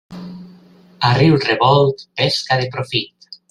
A 1.09 1.11
riu 1.19 1.35
revolt, 1.43 2.03
pesca 2.23 2.57
de 2.63 2.67
profit. 2.77 3.31